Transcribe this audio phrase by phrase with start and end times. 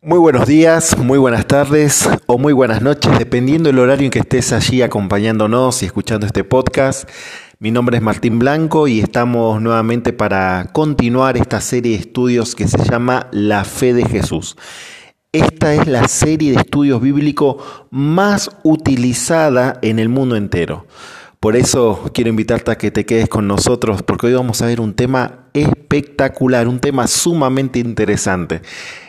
[0.00, 4.20] Muy buenos días, muy buenas tardes o muy buenas noches, dependiendo del horario en que
[4.20, 7.10] estés allí acompañándonos y escuchando este podcast.
[7.58, 12.68] Mi nombre es Martín Blanco y estamos nuevamente para continuar esta serie de estudios que
[12.68, 14.56] se llama La fe de Jesús.
[15.32, 17.56] Esta es la serie de estudios bíblicos
[17.90, 20.86] más utilizada en el mundo entero.
[21.40, 24.80] Por eso quiero invitarte a que te quedes con nosotros porque hoy vamos a ver
[24.80, 28.60] un tema espectacular, un tema sumamente interesante.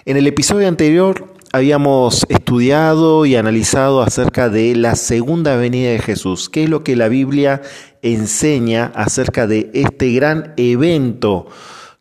[0.06, 6.50] En el episodio anterior habíamos estudiado y analizado acerca de la segunda venida de Jesús,
[6.50, 7.64] qué es lo que la Biblia
[8.04, 11.48] enseña acerca de este gran evento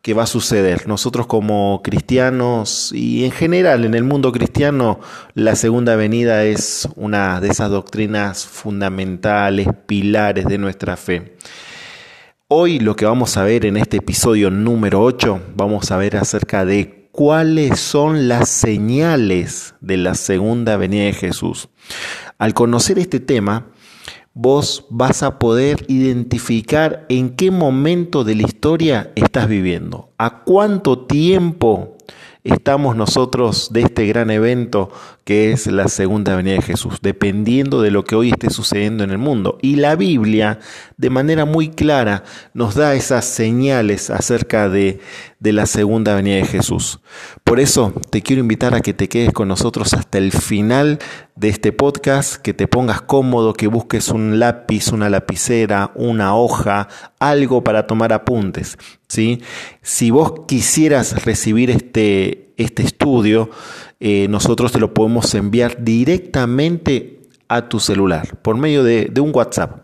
[0.01, 0.87] que va a suceder.
[0.87, 4.99] Nosotros como cristianos y en general en el mundo cristiano,
[5.33, 11.35] la segunda venida es una de esas doctrinas fundamentales, pilares de nuestra fe.
[12.47, 16.65] Hoy lo que vamos a ver en este episodio número 8, vamos a ver acerca
[16.65, 21.69] de cuáles son las señales de la segunda venida de Jesús.
[22.37, 23.67] Al conocer este tema,
[24.33, 31.05] vos vas a poder identificar en qué momento de la historia estás viviendo, a cuánto
[31.05, 31.97] tiempo
[32.43, 34.89] estamos nosotros de este gran evento
[35.23, 39.11] que es la segunda venida de Jesús, dependiendo de lo que hoy esté sucediendo en
[39.11, 39.57] el mundo.
[39.61, 40.59] Y la Biblia,
[40.97, 44.99] de manera muy clara, nos da esas señales acerca de,
[45.39, 46.99] de la segunda venida de Jesús.
[47.43, 50.99] Por eso te quiero invitar a que te quedes con nosotros hasta el final
[51.35, 56.89] de este podcast, que te pongas cómodo, que busques un lápiz, una lapicera, una hoja,
[57.19, 58.77] algo para tomar apuntes.
[59.07, 59.41] ¿sí?
[59.81, 63.49] Si vos quisieras recibir este, este estudio,
[63.99, 67.19] eh, nosotros te lo podemos enviar directamente
[67.49, 69.83] a tu celular por medio de, un WhatsApp.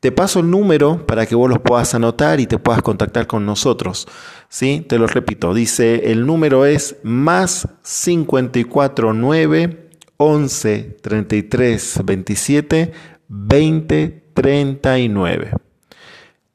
[0.00, 3.44] Te paso el número para que vos los puedas anotar y te puedas contactar con
[3.44, 4.08] nosotros.
[4.48, 4.84] ¿sí?
[4.88, 12.92] Te lo repito, dice el número es más 549 11 33 27
[13.28, 15.50] 20 39.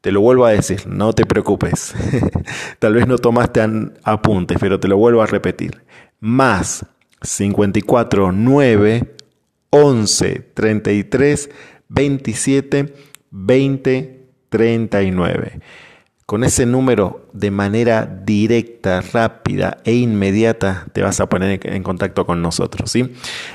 [0.01, 1.93] Te lo vuelvo a decir, no te preocupes.
[2.79, 3.61] Tal vez no tomaste
[4.03, 5.83] apuntes, pero te lo vuelvo a repetir.
[6.19, 6.83] Más
[7.21, 9.15] 54 9
[9.69, 11.49] 11 33
[11.89, 14.15] 27 20
[14.49, 15.59] 39.
[16.25, 22.25] Con ese número de manera directa, rápida e inmediata te vas a poner en contacto
[22.25, 22.89] con nosotros.
[22.89, 23.13] ¿sí?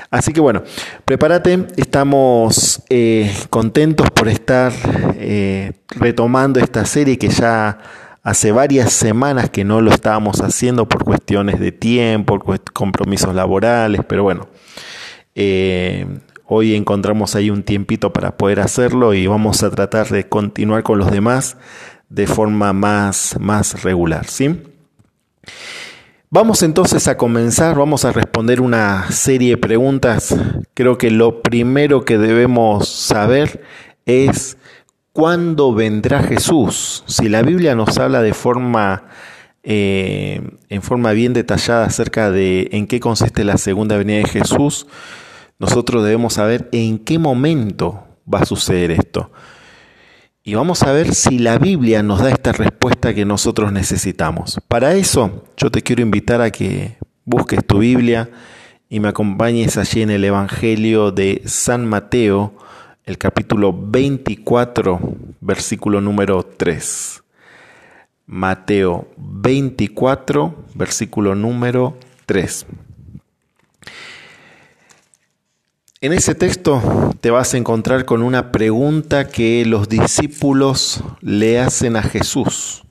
[0.09, 0.63] Así que bueno,
[1.03, 4.71] prepárate, estamos eh, contentos por estar
[5.15, 7.79] eh, retomando esta serie que ya
[8.23, 12.39] Hace varias semanas que no lo estábamos haciendo por cuestiones de tiempo,
[12.71, 14.47] compromisos laborales, pero bueno,
[15.33, 16.05] eh,
[16.53, 20.99] hoy encontramos ahí un tiempito para poder hacerlo y vamos a tratar de continuar con
[20.99, 21.55] los demás
[22.09, 24.61] de forma más, más regular, ¿sí?
[26.29, 30.35] Vamos entonces a comenzar, vamos a responder una serie de preguntas.
[30.73, 33.63] Creo que lo primero que debemos saber
[34.05, 34.57] es
[35.13, 37.03] ¿Cuándo vendrá Jesús?
[37.05, 39.09] Si la Biblia nos habla de forma,
[39.61, 44.87] eh, en forma bien detallada acerca de en qué consiste la segunda venida de Jesús,
[45.61, 49.31] nosotros debemos saber en qué momento va a suceder esto.
[50.43, 54.59] Y vamos a ver si la Biblia nos da esta respuesta que nosotros necesitamos.
[54.67, 58.31] Para eso, yo te quiero invitar a que busques tu Biblia
[58.89, 62.55] y me acompañes allí en el Evangelio de San Mateo,
[63.05, 64.99] el capítulo 24,
[65.41, 67.21] versículo número 3.
[68.25, 72.65] Mateo 24, versículo número 3.
[76.03, 81.95] En ese texto te vas a encontrar con una pregunta que los discípulos le hacen
[81.95, 82.81] a Jesús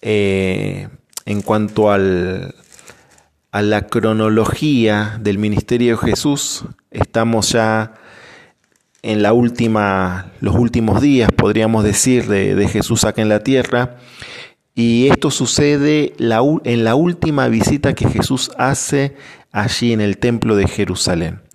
[0.00, 0.86] eh,
[1.26, 2.54] en cuanto al,
[3.50, 6.66] a la cronología del ministerio de Jesús.
[6.92, 7.94] Estamos ya
[9.02, 13.96] en la última, los últimos días, podríamos decir, de, Jesús acá en la tierra.
[14.76, 19.16] Y esto sucede en la última visita que Jesús hace
[19.50, 21.49] allí en el templo de Jerusalén.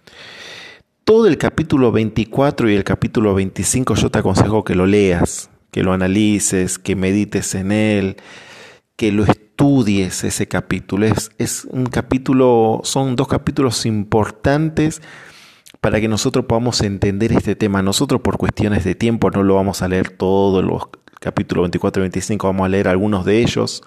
[1.05, 5.83] Todo el capítulo 24 y el capítulo 25 yo te aconsejo que lo leas, que
[5.83, 8.17] lo analices, que medites en él,
[8.95, 11.05] que lo estudies ese capítulo.
[11.05, 15.03] Es, un capítulo, son dos capítulos importantes
[15.79, 17.83] para que nosotros podamos entender este tema.
[17.83, 20.87] Nosotros por cuestiones de tiempo no lo vamos a leer todo, los
[21.19, 23.83] capítulos 24 y 25, vamos a leer algunos de ellos,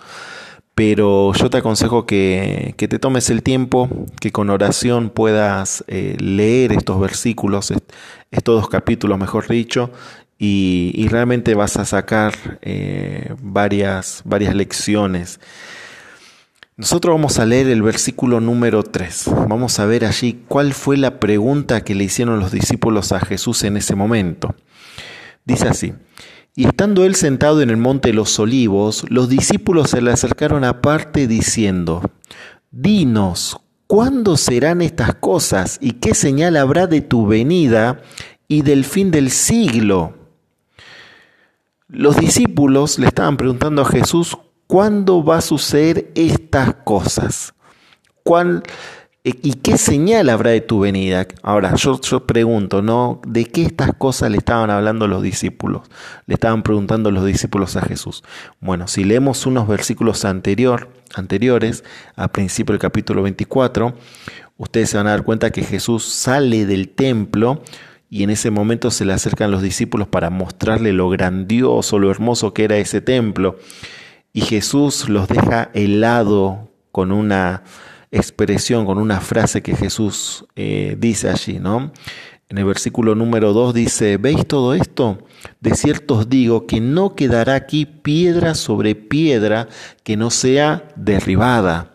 [0.79, 3.89] pero yo te aconsejo que, te tomes el tiempo,
[4.21, 7.73] que con oración puedas eh, leer estos versículos,
[8.31, 9.91] estos dos capítulos, mejor dicho,
[10.39, 15.41] y, realmente vas a sacar eh, varias, varias lecciones.
[16.77, 19.33] Nosotros vamos a leer el versículo número 3.
[19.49, 23.65] Vamos a ver allí cuál fue la pregunta que le hicieron los discípulos a Jesús
[23.65, 24.55] en ese momento.
[25.45, 25.93] Dice así,
[26.59, 30.65] y estando él sentado en el monte de los olivos, los discípulos se le acercaron
[30.65, 32.03] aparte diciendo,
[32.73, 38.03] Dinos, ¿cuándo serán estas cosas y qué señal habrá de tu venida
[38.49, 40.15] y del fin del siglo?
[41.87, 47.55] Los discípulos le estaban preguntando a Jesús ¿Cuándo va a suceder estas cosas?
[48.25, 48.65] ¿Cuál,
[49.43, 51.27] ¿Y qué señal habrá de tu venida?
[51.43, 53.21] Ahora, yo, yo pregunto, ¿no?
[53.27, 55.83] ¿De qué estas cosas le estaban hablando los discípulos?
[56.27, 58.23] Le estaban preguntando los discípulos a Jesús.
[58.61, 61.85] Bueno, si leemos unos versículos anterior, anteriores,
[62.17, 63.95] al principio del capítulo 24,
[64.57, 67.63] ustedes se van a dar cuenta que Jesús sale del templo
[68.11, 72.55] y en ese momento se le acercan los discípulos para mostrarle lo grandioso, lo hermoso
[72.55, 73.57] que era ese templo
[74.33, 77.65] y Jesús los deja helado con una
[78.11, 81.93] expresión, con una frase que Jesús eh, dice allí, ¿no?
[82.49, 85.19] En el versículo número 2 dice, ¿veis todo esto?
[85.61, 89.69] De cierto os digo que no quedará aquí piedra sobre piedra
[90.03, 91.95] que no sea derribada.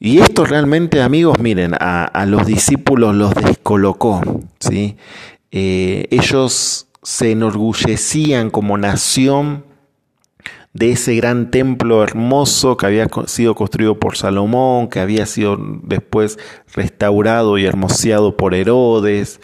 [0.00, 4.22] Y esto realmente, amigos, miren, a, los discípulos los descolocó,
[4.58, 4.96] ¿sí?
[5.52, 9.64] Eh, ellos se enorgullecían como nación
[10.72, 16.38] de ese gran templo hermoso que había sido construido por Salomón, que había sido después
[16.74, 19.40] restaurado y hermoseado por Herodes.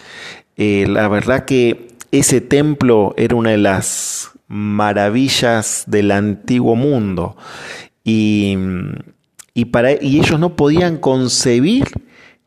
[0.57, 7.37] Eh, la verdad que ese templo era una de las maravillas del antiguo mundo
[8.05, 8.57] y,
[9.55, 11.87] y, para, y ellos no podían concebir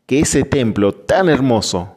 [0.06, 1.94] que ese templo tan hermoso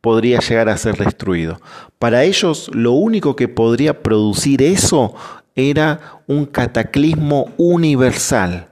[0.00, 1.60] podría llegar a ser destruido.
[1.98, 5.14] Para ellos lo único que podría producir eso
[5.56, 8.68] era un cataclismo universal.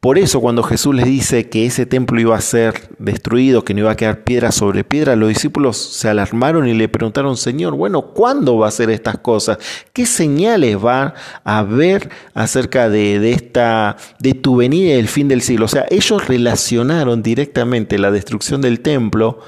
[0.00, 3.80] Por eso cuando Jesús les dice que ese templo iba a ser destruido, que no
[3.80, 8.00] iba a quedar piedra sobre piedra, los discípulos se alarmaron y le preguntaron, Señor, bueno,
[8.00, 9.58] ¿cuándo va a ser estas cosas?
[9.92, 11.12] ¿Qué señales va
[11.44, 15.66] a haber acerca de, de, esta, de tu venida y el fin del siglo?
[15.66, 19.40] O sea, ellos relacionaron directamente la destrucción del templo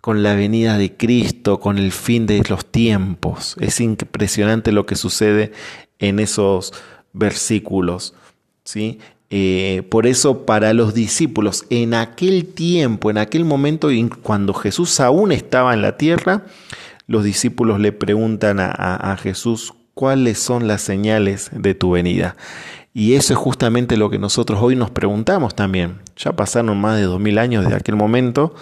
[0.00, 3.56] con la venida de Cristo, con el fin de los tiempos.
[3.60, 5.52] Es impresionante lo que sucede
[5.98, 6.72] en esos
[7.12, 8.14] versículos.
[8.64, 8.98] ¿sí?
[9.28, 13.88] Eh, por eso para los discípulos, en aquel tiempo, en aquel momento,
[14.22, 16.44] cuando Jesús aún estaba en la tierra,
[17.06, 22.36] los discípulos le preguntan a, a Jesús cuáles son las señales de tu venida.
[22.92, 25.98] Y eso es justamente lo que nosotros hoy nos preguntamos también.
[26.16, 28.54] Ya pasaron más de dos mil años desde aquel momento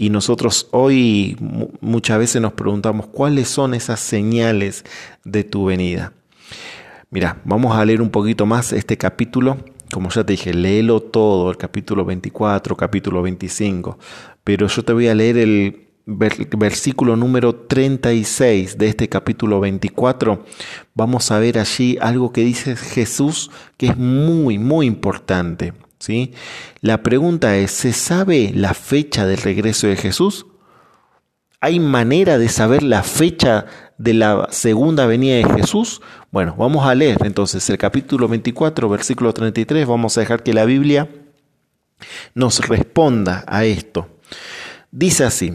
[0.00, 1.36] y nosotros hoy
[1.82, 4.82] muchas veces nos preguntamos cuáles son esas señales
[5.24, 6.14] de tu venida.
[7.10, 9.58] Mira, vamos a leer un poquito más este capítulo.
[9.92, 13.98] Como ya te dije, léelo todo, el capítulo 24, capítulo 25.
[14.42, 20.46] Pero yo te voy a leer el versículo número 36 de este capítulo 24.
[20.94, 25.74] Vamos a ver allí algo que dice Jesús que es muy, muy importante.
[26.00, 26.32] ¿Sí?
[26.80, 30.46] La pregunta es, ¿se sabe la fecha del regreso de Jesús?
[31.60, 33.66] ¿Hay manera de saber la fecha
[33.98, 36.00] de la segunda venida de Jesús?
[36.32, 39.86] Bueno, vamos a leer entonces el capítulo 24, versículo 33.
[39.86, 41.08] Vamos a dejar que la Biblia
[42.34, 44.08] nos responda a esto.
[44.90, 45.52] Dice así,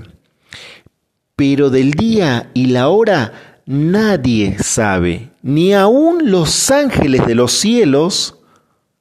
[1.35, 8.37] pero del día y la hora nadie sabe, ni aun los ángeles de los cielos,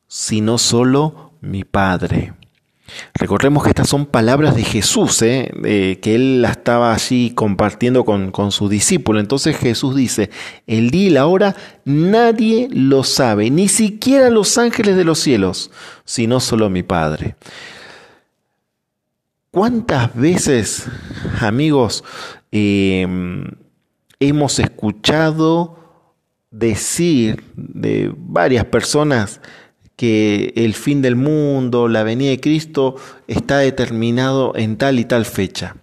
[0.09, 2.33] sino solo mi Padre.
[3.15, 5.99] Recordemos que estas son palabras de Jesús, ¿eh?
[6.03, 9.23] que él la estaba allí compartiendo con, con sus discípulos.
[9.23, 10.31] Entonces Jesús dice,
[10.67, 15.71] el día y la hora nadie lo sabe, ni siquiera los ángeles de los cielos,
[16.05, 17.37] sino solo mi Padre.
[19.55, 20.87] ¿Cuántas veces,
[21.41, 22.03] amigos,
[22.51, 23.47] em,
[24.19, 25.79] hemos escuchado
[26.51, 29.41] decir de varias personas,
[29.97, 32.97] que el fin del mundo, la venida de Cristo,
[33.29, 35.77] está determinado en tal y tal fecha.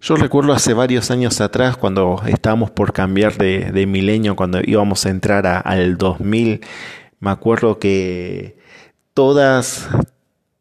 [0.00, 5.10] Yo recuerdo hace varios años atrás, cuando estábamos por cambiar de, milenio, cuando íbamos a
[5.10, 6.60] entrar al 2000,
[7.18, 8.58] me acuerdo que
[9.14, 9.88] todas,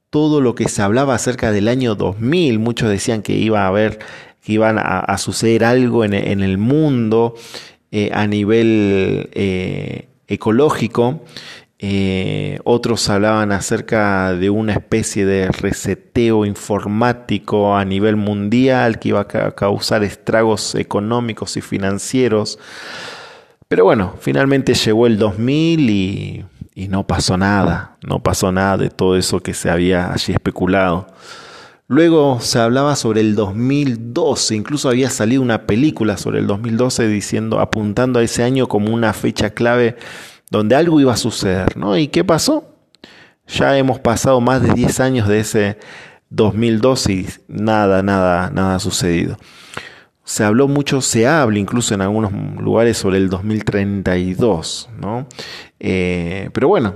[0.10, 4.00] todo lo que se hablaba acerca del año 2000, muchos decían que iba a haber,
[4.42, 7.36] que iban a, suceder algo en, el mundo
[7.92, 11.22] eh, a nivel eh, ecológico
[11.78, 19.22] eh, otros hablaban acerca de una especie de reseteo informático a nivel mundial que iba
[19.22, 22.60] a causar estragos económicos y financieros.
[23.68, 28.90] Pero bueno, finalmente llegó el 2000 y, y no pasó nada, no pasó nada de
[28.90, 31.08] todo eso que se había allí especulado.
[31.88, 37.60] Luego se hablaba sobre el 2012, incluso había salido una película sobre el 2012 diciendo,
[37.60, 39.96] apuntando a ese año como una fecha clave
[40.50, 41.98] donde algo iba a suceder, ¿no?
[41.98, 42.76] ¿Y qué pasó?
[43.48, 45.78] Ya hemos pasado más de 10 años de ese
[46.30, 49.38] 2012 y nada, nada, nada ha sucedido.
[50.24, 55.28] Se habló mucho, se habla incluso en algunos lugares sobre el 2032, ¿no?
[55.80, 56.96] Eh, pero bueno,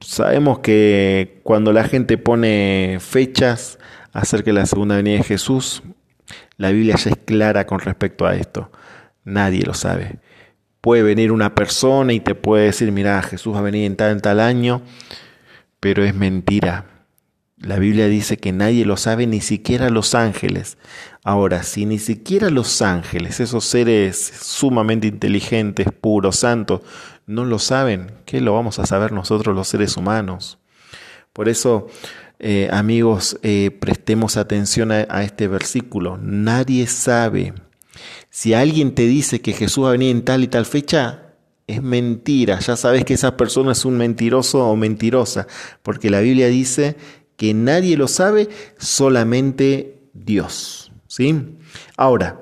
[0.00, 3.78] sabemos que cuando la gente pone fechas
[4.12, 5.82] acerca de la segunda venida de Jesús,
[6.56, 8.70] la Biblia ya es clara con respecto a esto.
[9.24, 10.18] Nadie lo sabe.
[10.80, 14.12] Puede venir una persona y te puede decir, mira, Jesús va a venir en tal,
[14.12, 14.82] en tal año,
[15.80, 16.86] pero es mentira.
[17.60, 20.78] La Biblia dice que nadie lo sabe, ni siquiera los ángeles.
[21.24, 26.82] Ahora, si ni siquiera los ángeles, esos seres sumamente inteligentes, puros, santos,
[27.26, 30.58] no lo saben, ¿qué lo vamos a saber nosotros los seres humanos?
[31.32, 31.88] Por eso,
[32.38, 36.18] eh, amigos, eh, prestemos atención a, a este versículo.
[36.22, 37.54] Nadie sabe.
[38.40, 41.32] Si alguien te dice que Jesús va a venir en tal y tal fecha,
[41.66, 42.60] es mentira.
[42.60, 45.48] Ya sabes que esa persona es un mentiroso o mentirosa,
[45.82, 46.96] porque la Biblia dice
[47.36, 50.92] que nadie lo sabe, solamente Dios.
[51.08, 51.34] ¿sí?
[51.96, 52.40] Ahora,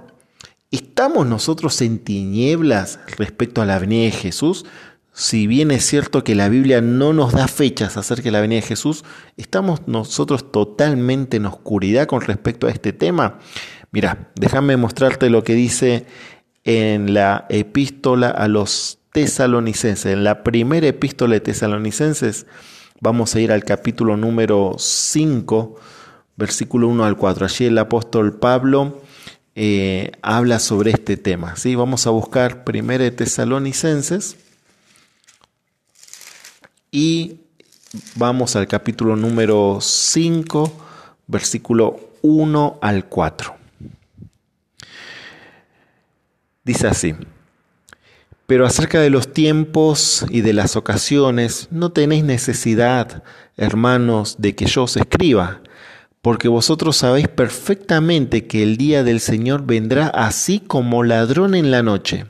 [0.71, 4.67] ¿estamos nosotros en tinieblas respecto a la venida de Jesús?
[5.15, 8.61] Si bien es cierto que la Biblia no nos da fechas acerca de la venida
[8.61, 9.03] de Jesús,
[9.39, 13.39] ¿estamos nosotros totalmente en oscuridad con respecto a este tema?
[13.97, 16.05] Mira, déjame mostrarte lo que dice
[16.65, 22.45] en la epístola a los tesalonicenses, en la primera epístola de tesalonicenses,
[23.01, 25.77] Vamos a ir al capítulo número 5,
[26.37, 27.47] versículo 1 al 4.
[27.47, 29.01] Allí el apóstol Pablo
[29.55, 31.57] eh, habla sobre este tema.
[31.57, 31.75] ¿sí?
[31.75, 34.37] Vamos a buscar 1 Tesalonicenses
[36.91, 37.41] y
[38.17, 40.73] vamos al capítulo número 5,
[41.27, 43.66] versículo 1 al 4.
[46.67, 47.15] Dice así.
[48.49, 53.23] Pero acerca de los tiempos y de las ocasiones, no tenéis necesidad,
[53.57, 55.61] hermanos, de que yo os escriba,
[56.23, 61.85] porque vosotros sabéis perfectamente que el día del Señor vendrá así como ladrón en la
[61.85, 62.27] noche,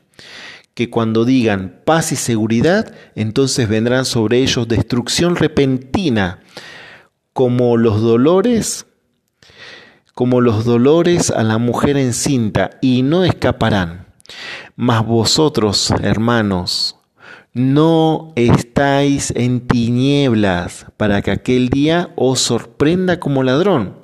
[0.75, 6.41] que cuando digan paz y seguridad, entonces vendrán sobre ellos destrucción repentina,
[7.33, 8.85] como los dolores,
[10.13, 14.06] como los dolores a la mujer encinta, y no escaparán.
[14.77, 16.97] Mas vosotros, hermanos,
[17.55, 23.97] no estáis en tinieblas para que aquel día os sorprenda como ladrón.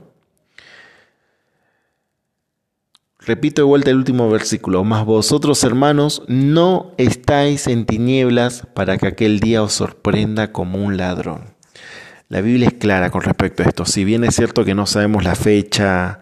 [3.18, 4.82] Repito de vuelta el último versículo.
[4.82, 10.96] Mas vosotros, hermanos, no estáis en tinieblas para que aquel día os sorprenda como un
[10.96, 11.54] ladrón.
[12.30, 13.84] La Biblia es clara con respecto a esto.
[13.84, 16.18] Si bien es cierto que no sabemos la fecha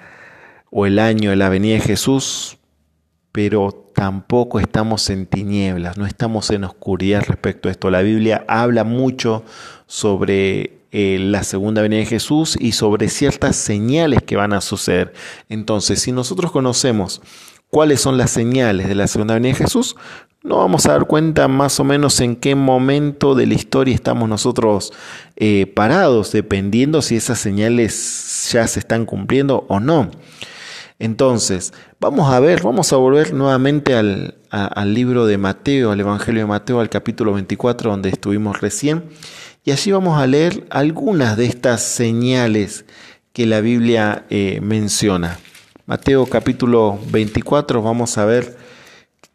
[0.71, 2.59] o el año de la venida de Jesús,
[3.33, 7.91] pero tampoco estamos en tinieblas, no estamos en oscuridad respecto a esto.
[7.91, 9.45] La Biblia habla mucho
[9.87, 15.13] sobre eh, la segunda venida de Jesús y sobre ciertas señales que van a suceder.
[15.49, 17.23] Entonces, si nosotros conocemos
[17.69, 19.97] cuáles son las señales de la segunda venida de Jesús,
[20.43, 24.29] no vamos a dar cuenta más o menos en qué momento de la historia estamos
[24.29, 24.93] nosotros
[25.37, 30.11] eh, parados, dependiendo si esas señales ya se están cumpliendo o no.
[31.01, 34.35] Entonces, vamos a ver, vamos a volver nuevamente al,
[34.85, 39.05] libro de Mateo, al Evangelio de Mateo, al capítulo 24, donde estuvimos recién,
[39.65, 42.85] y allí vamos a leer algunas de estas señales
[43.33, 45.39] que la Biblia eh, menciona.
[45.87, 48.59] Mateo capítulo 24, vamos a ver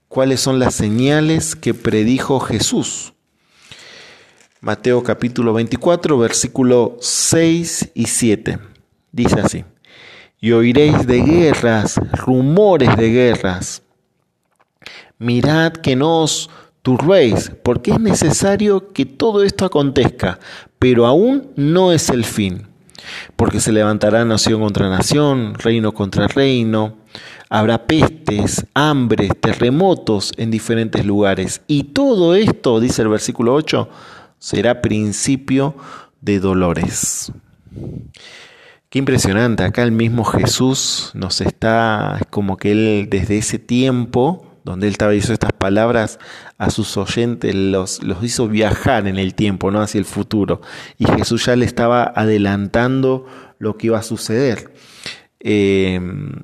[0.07, 3.13] cuáles son las señales que predijo Jesús.
[4.62, 8.60] Mateo capítulo 24, versículo 6 y 7.
[9.12, 9.65] Dice así
[10.39, 13.84] y oiréis de guerras, rumores de guerras.
[15.18, 16.50] Mirad que no os
[16.82, 20.39] turbéis, porque es necesario que todo esto acontezca,
[20.77, 22.68] pero aún no es el fin.
[23.36, 26.96] Porque se levantará nación contra nación, reino contra reino,
[27.50, 31.62] habrá pestes, hambres, terremotos en diferentes lugares.
[31.68, 33.89] Y todo esto, dice el versículo 8,
[34.39, 35.75] será principio
[36.22, 37.32] de dolores.
[38.95, 44.93] Impresionante, acá el mismo Jesús nos está, como que él desde ese tiempo, donde él
[44.93, 46.17] estaba diciendo estas palabras
[46.57, 49.81] a sus oyentes, los, los hizo viajar en el tiempo, ¿no?
[49.81, 50.61] Hacia el futuro.
[50.97, 53.25] Y Jesús ya le estaba adelantando
[53.59, 54.73] lo que iba a suceder.
[55.41, 56.43] Em,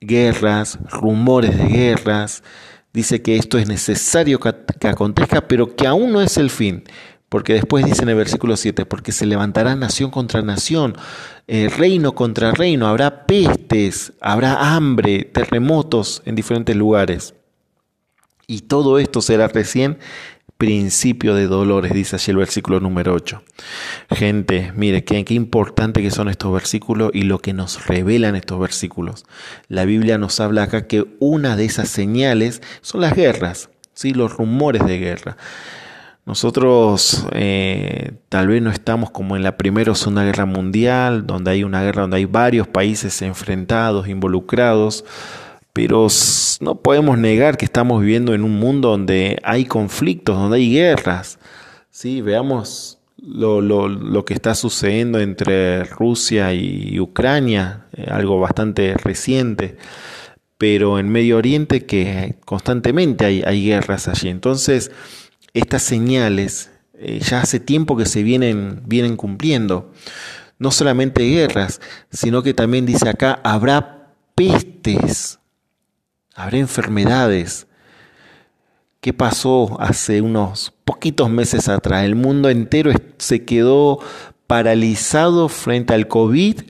[0.00, 2.42] guerras, rumores de guerras,
[2.92, 6.82] dice que esto es necesario que acontezca, pero que aún no es el fin.
[7.34, 10.96] Porque después dice en el versículo 7, porque se levantará nación contra nación,
[11.46, 17.34] eh, reino contra reino, habrá pestes, habrá hambre, terremotos en diferentes lugares.
[18.46, 19.98] Y todo esto será recién
[20.58, 23.42] principio de dolores, dice así el versículo número 8.
[24.10, 28.60] Gente, mire, qué, qué importante que son estos versículos y lo que nos revelan estos
[28.60, 29.24] versículos.
[29.68, 34.14] La Biblia nos habla acá que una de esas señales son las guerras, ¿sí?
[34.14, 35.36] los rumores de guerra.
[36.26, 41.50] Nosotros eh, tal vez no estamos como en la primera o segunda guerra mundial, donde
[41.50, 45.04] hay una guerra donde hay varios países enfrentados, involucrados,
[45.74, 46.06] pero
[46.60, 51.38] no podemos negar que estamos viviendo en un mundo donde hay conflictos, donde hay guerras.
[51.90, 52.22] ¿sí?
[52.22, 59.76] Veamos lo, lo, que está sucediendo entre Rusia y Ucrania, eh, algo bastante reciente,
[60.56, 64.28] pero en Medio Oriente que constantemente hay, hay guerras allí.
[64.28, 64.90] Entonces,
[65.54, 69.92] estas señales eh, ya hace tiempo que se vienen, vienen cumpliendo.
[70.58, 71.80] No solamente guerras,
[72.10, 75.38] sino que también dice acá, habrá pestes,
[76.34, 77.66] habrá enfermedades.
[79.00, 82.04] ¿Qué pasó hace unos poquitos meses atrás?
[82.04, 84.00] El mundo entero se quedó
[84.46, 86.60] paralizado frente al COVID,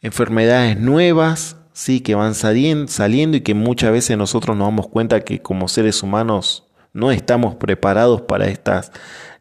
[0.00, 5.40] enfermedades nuevas, sí, que van saliendo y que muchas veces nosotros nos damos cuenta que
[5.40, 6.65] como seres humanos
[6.96, 8.90] no estamos preparados para estas,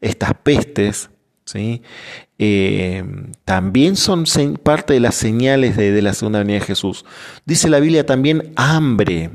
[0.01, 1.09] estas pestes,
[1.45, 1.81] ¿sí?
[2.37, 3.03] Eh,
[3.45, 4.25] también son
[4.61, 7.05] parte de las señales de, de la segunda venida de Jesús.
[7.45, 9.31] Dice la Biblia también hambre.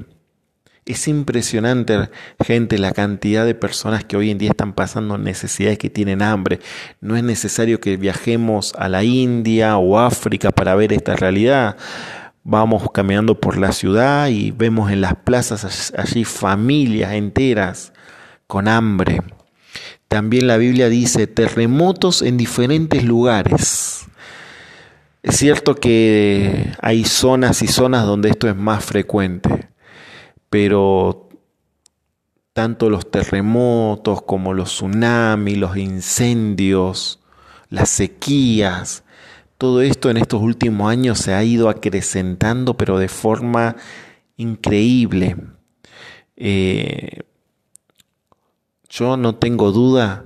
[0.84, 2.10] Es impresionante,
[2.44, 6.58] gente, la cantidad de personas que hoy en día están pasando necesidades, que tienen hambre.
[7.00, 11.76] No es necesario que viajemos a la India o África para ver esta realidad.
[12.42, 17.92] Vamos caminando por la ciudad y vemos en las plazas allí familias enteras
[18.50, 19.22] con hambre.
[20.08, 24.06] También la Biblia dice terremotos en diferentes lugares.
[25.22, 29.68] Es cierto que hay zonas y zonas donde esto es más frecuente,
[30.50, 31.28] pero
[32.52, 37.20] tanto los terremotos como los tsunamis, los incendios,
[37.68, 39.04] las sequías,
[39.58, 43.76] todo esto en estos últimos años se ha ido acrecentando, pero de forma
[44.36, 45.36] increíble.
[46.36, 47.20] Eh,
[48.90, 50.24] yo no tengo duda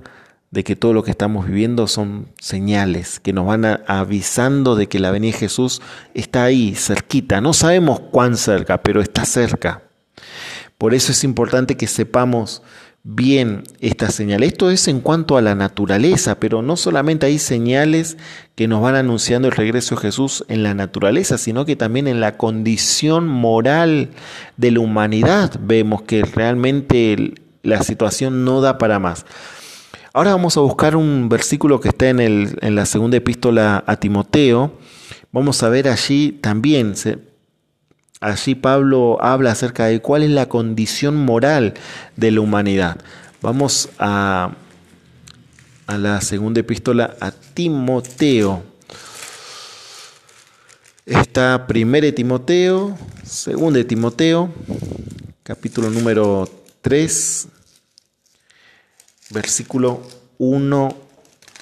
[0.51, 4.99] de que todo lo que estamos viviendo son señales que nos van avisando de que
[4.99, 5.81] la venida de Jesús
[6.13, 7.41] está ahí, cerquita.
[7.41, 9.83] No sabemos cuán cerca, pero está cerca.
[10.77, 12.63] Por eso es importante que sepamos
[13.03, 14.43] bien esta señal.
[14.43, 18.17] Esto es en cuanto a la naturaleza, pero no solamente hay señales
[18.55, 22.19] que nos van anunciando el regreso de Jesús en la naturaleza, sino que también en
[22.19, 24.09] la condición moral
[24.57, 29.25] de la humanidad vemos que realmente la situación no da para más.
[30.13, 33.97] Ahora vamos a buscar un versículo que está en, el, en la segunda epístola a
[33.97, 34.71] Timoteo.
[35.33, 36.93] Vamos a ver allí también,
[38.21, 41.73] allí Pablo habla acerca de cuál es la condición moral
[42.15, 42.97] de la humanidad.
[43.41, 44.51] Vamos a,
[45.87, 48.63] a la segunda epístola a Timoteo.
[51.05, 54.49] Está primera de Timoteo, segunda de Timoteo,
[55.43, 56.49] capítulo número
[56.81, 57.47] 3,
[59.29, 60.01] versículo
[60.37, 60.95] 1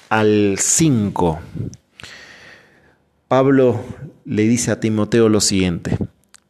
[0.08, 1.40] al 5.
[3.28, 3.80] Pablo
[4.24, 5.96] le dice a Timoteo lo siguiente,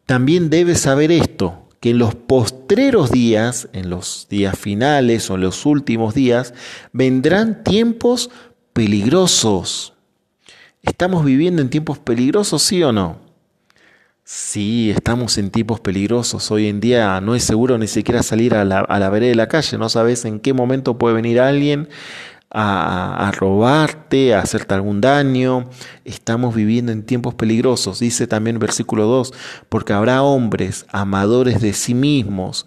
[0.07, 5.43] también debes saber esto, que en los postreros días, en los días finales o en
[5.43, 6.55] los últimos días,
[6.93, 8.31] vendrán tiempos
[8.73, 9.95] peligrosos.
[10.83, 13.24] ¿Estamos viviendo en tiempos peligrosos, sí o no?
[14.27, 16.51] Sí, estamos en tiempos peligrosos.
[16.51, 19.77] Hoy en día no es seguro ni siquiera salir a la, vereda de la calle.
[19.77, 21.91] No sabes en qué momento puede venir alguien
[22.51, 25.69] a, a, robarte, a hacerte algún daño.
[26.07, 27.99] Estamos viviendo en tiempos peligrosos.
[27.99, 29.35] Dice también versículo 2,
[29.69, 32.67] porque habrá hombres amadores de sí mismos,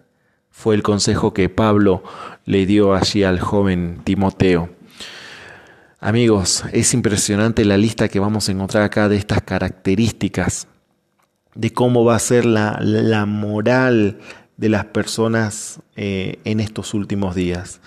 [0.61, 2.03] fue el consejo que Pablo
[2.45, 4.69] le dio allí al joven Timoteo.
[5.99, 10.67] Amigos, es impresionante la lista que vamos a encontrar acá de estas características,
[11.55, 14.19] de cómo va a ser la, la moral
[14.55, 17.81] de las personas eh, en estos últimos días.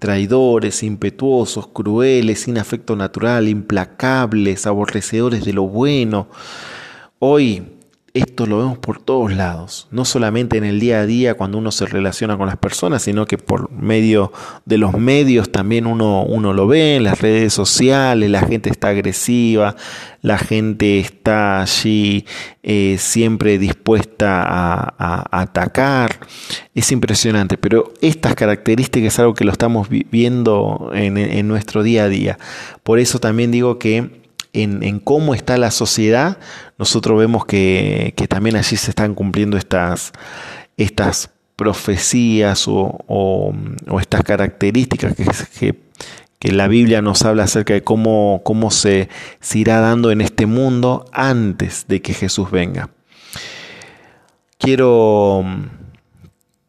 [0.00, 6.28] Traidores, impetuosos, crueles, sin afecto natural, implacables, aborrecedores de lo bueno.
[7.20, 7.77] Hoy
[8.18, 11.72] esto lo vemos por todos lados, no solamente en el día a día cuando uno
[11.72, 14.32] se relaciona con las personas, sino que por medio
[14.64, 18.88] de los medios también uno, uno lo ve, en las redes sociales, la gente está
[18.88, 19.76] agresiva,
[20.22, 22.26] la gente está allí
[22.62, 26.20] eh, siempre dispuesta a, atacar,
[26.74, 32.04] es impresionante, pero estas características es algo que lo estamos viviendo en, en nuestro día
[32.04, 32.38] a día.
[32.82, 36.38] Por eso también digo que en, cómo está la sociedad,
[36.78, 40.12] nosotros vemos que, también allí se están cumpliendo estas,
[41.56, 43.52] profecías o,
[44.00, 45.76] estas características que,
[46.40, 49.08] la Biblia nos habla acerca de cómo, se
[49.54, 52.90] irá dando en este mundo antes de que Jesús venga.
[54.58, 55.44] Quiero,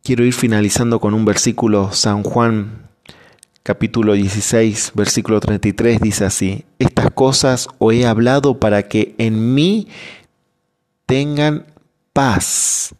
[0.03, 2.88] quiero ir finalizando con un versículo, San Juan
[3.69, 9.87] capítulo 16, versículo 33 dice así, estas cosas os he hablado para que en mí
[11.05, 11.67] tengan
[12.11, 12.95] paz.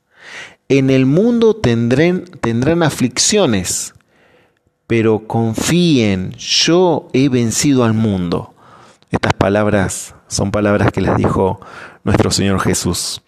[0.68, 3.96] En el mundo tendrán, tendrán aflicciones,
[4.86, 8.54] pero confíen, yo he vencido al mundo.
[9.10, 11.60] Estas palabras son palabras que les dijo
[12.04, 13.24] nuestro Señor Jesús.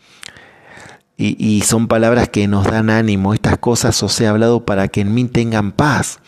[1.18, 3.34] Y, son palabras que nos dan ánimo.
[3.62, 6.20] Cosas os he hablado para que en mí tengan paz.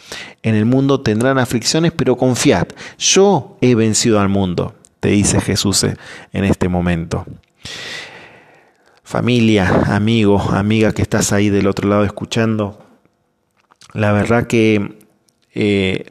[0.42, 2.68] En el mundo tendrán aflicciones, pero confiad.
[2.98, 7.26] Yo he vencido al mundo, te dice Jesús en este momento.
[9.04, 12.80] Familia, amigo, amiga que estás ahí del otro lado escuchando,
[13.94, 14.98] la verdad que
[15.54, 16.06] eh,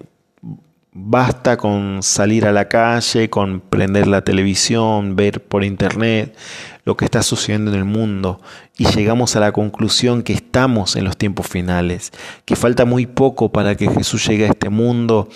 [0.93, 6.37] basta con salir a la calle, con prender la televisión, ver por internet,
[6.85, 8.41] lo que está sucediendo en el mundo
[8.77, 12.13] y llegamos a la conclusión que estamos en los tiempos finales,
[12.45, 15.29] que falta muy poco para que Jesús llegue a este mundo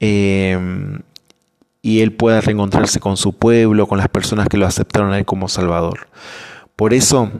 [0.00, 0.58] eh,
[1.82, 5.24] y Él pueda reencontrarse con su pueblo, con las personas que lo aceptaron a Él
[5.24, 6.08] como Salvador.
[6.76, 7.32] Por eso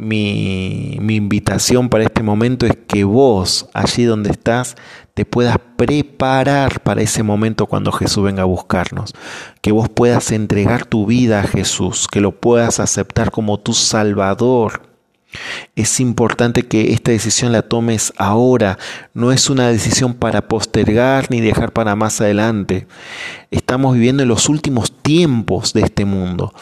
[0.00, 4.76] mi, invitación para este momento es que vos, allí donde estás,
[5.14, 9.12] te puedas preparar para ese momento cuando Jesús venga a buscarnos.
[9.60, 14.88] Que vos puedas entregar tu vida a Jesús, que lo puedas aceptar como tu Salvador.
[15.76, 18.78] Es importante que esta decisión la tomes ahora,
[19.14, 22.88] no es una decisión para postergar ni dejar para más adelante.
[23.50, 26.52] Estamos viviendo en los últimos tiempos de este mundo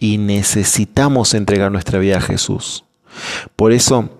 [0.00, 2.84] y necesitamos entregar nuestra vida a Jesús.
[3.54, 4.18] Por eso,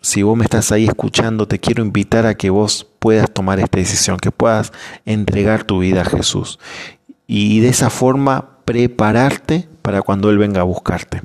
[0.00, 3.78] si vos me estás ahí escuchando, te quiero invitar a que vos puedas tomar esta
[3.78, 4.72] decisión, que puedas
[5.04, 6.60] entregar tu vida a Jesús
[7.26, 11.22] y de esa forma prepararte para cuando Él venga a buscarte.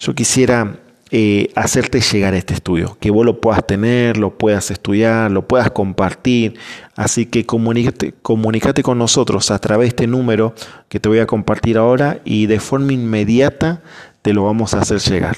[0.00, 0.80] Yo quisiera
[1.14, 5.46] eh, hacerte llegar a este estudio, que vos lo puedas tener, lo puedas estudiar, lo
[5.46, 6.54] puedas compartir.
[6.96, 10.54] Así que comunícate, comunícate con nosotros a través de este número
[10.88, 13.82] que te voy a compartir ahora y de forma inmediata
[14.22, 15.36] te lo vamos a hacer llegar.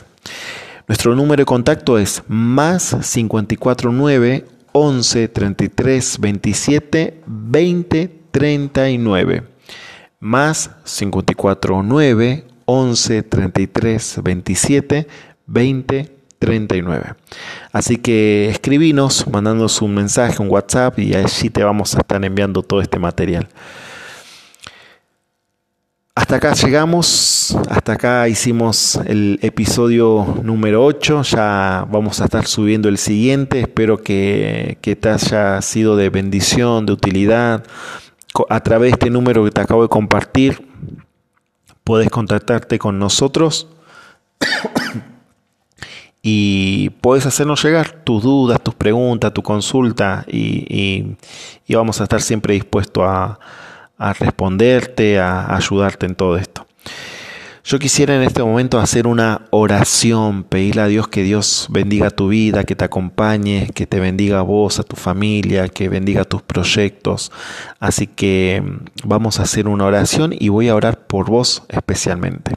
[0.86, 9.42] Nuestro número de contacto es más 549 11 33 27 20 39.
[10.20, 15.06] Más 549 11 33 27
[15.46, 17.14] 2039.
[17.72, 22.62] Así que escribinos, mandándonos un mensaje, un WhatsApp y allí te vamos a estar enviando
[22.62, 23.48] todo este material.
[26.16, 32.88] Hasta acá llegamos, hasta acá hicimos el episodio número 8, ya vamos a estar subiendo
[32.88, 37.64] el siguiente, espero que, que te haya sido de bendición, de utilidad.
[38.48, 40.68] A través de este número que te acabo de compartir,
[41.82, 43.66] puedes contactarte con nosotros
[46.26, 51.16] y puedes hacernos llegar tus dudas, tus preguntas, tu consulta y,
[51.68, 53.38] vamos a estar siempre dispuestos a,
[54.18, 56.66] responderte, a ayudarte en todo esto.
[57.62, 62.28] Yo quisiera en este momento hacer una oración, pedirle a Dios que Dios bendiga tu
[62.28, 66.40] vida, que te acompañe, que te bendiga a vos, a tu familia, que bendiga tus
[66.40, 67.32] proyectos.
[67.80, 72.54] Así que mm, vamos a hacer una oración y voy a orar por vos especialmente.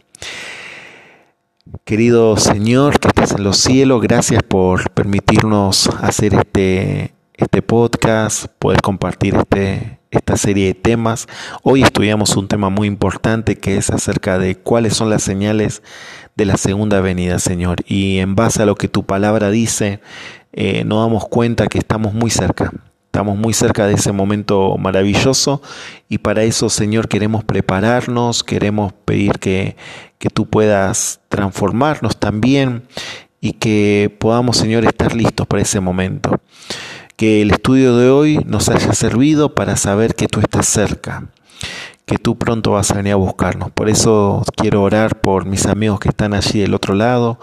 [1.83, 8.81] Querido Señor que estás en los cielos, gracias por permitirnos hacer este, este podcast, poder
[8.81, 11.27] compartir este, esta serie de temas.
[11.63, 15.81] Hoy estudiamos un tema muy importante que es acerca de cuáles son las señales
[16.35, 17.77] de la segunda venida, Señor.
[17.85, 19.99] Y en base a lo que tu palabra dice,
[20.53, 22.71] eh, nos damos cuenta que estamos muy cerca.
[23.17, 25.63] Estamos muy cerca de ese momento maravilloso
[26.07, 29.75] y para eso, Señor, queremos prepararnos, queremos pedir que,
[30.19, 32.83] que tú puedas transformarnos también
[33.41, 36.39] y que podamos, Señor, estar listos para ese momento.
[37.15, 41.25] Que el estudio de hoy nos haya servido para saber que tú estás cerca,
[42.05, 43.71] que tú pronto vas a venir a buscarnos.
[43.71, 47.39] Por eso quiero orar por mis amigos que están allí del otro lado,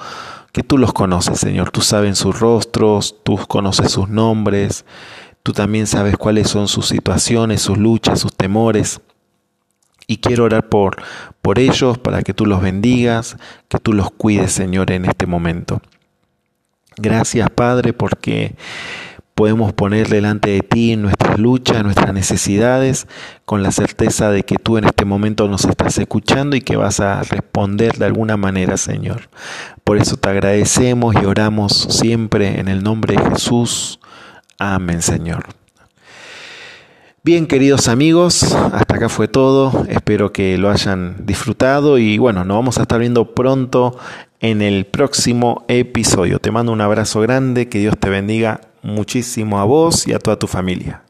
[0.52, 1.72] que tú los conoces, Señor.
[1.72, 4.84] Tú sabes sus rostros, tú conoces sus nombres,
[5.44, 9.00] tú también sabes cuáles son sus situaciones, sus luchas, sus temores.
[10.06, 10.96] Y quiero orar por,
[11.42, 13.36] por ellos, para que tú los bendigas,
[13.68, 15.80] que tú los cuides, Señor, en este momento.
[16.96, 18.54] Gracias, Padre, porque
[19.34, 23.06] podemos poner delante de ti nuestras luchas, nuestras necesidades,
[23.44, 27.00] con la certeza de que tú en este momento nos estás escuchando y que vas
[27.00, 29.28] a responder de alguna manera, Señor.
[29.82, 34.00] Por eso te agradecemos y oramos siempre en el nombre de Jesús.
[34.58, 35.46] Amén, Señor.
[37.22, 39.86] Bien, queridos amigos, hasta acá fue todo.
[39.88, 43.96] Espero que lo hayan disfrutado y bueno, nos vamos a estar viendo pronto
[44.40, 46.38] en el próximo episodio.
[46.38, 50.38] Te mando un abrazo grande, que Dios te bendiga muchísimo a vos y a toda
[50.38, 51.03] tu familia.